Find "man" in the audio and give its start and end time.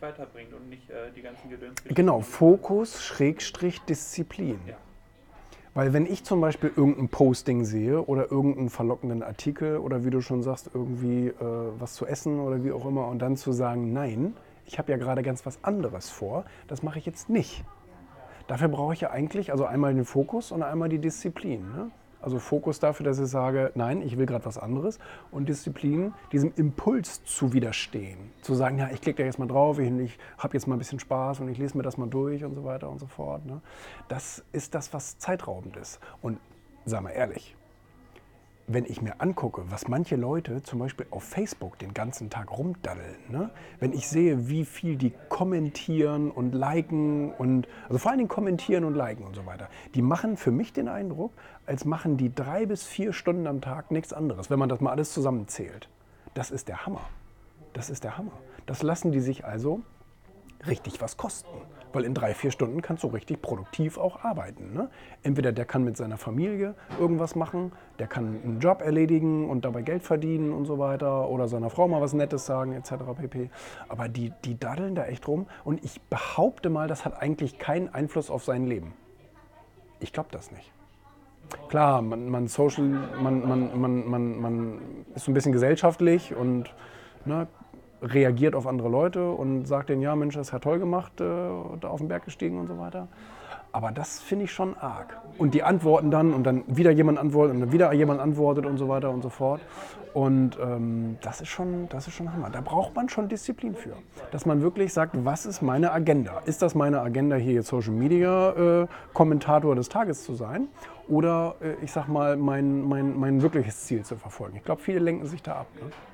54.58-54.68, 82.02-82.28, 82.28-82.46, 82.84-83.48, 83.48-83.80, 83.80-84.06, 84.06-84.40, 84.42-84.80, 102.94-103.10, 104.46-104.62